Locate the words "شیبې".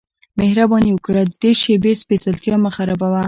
1.61-1.93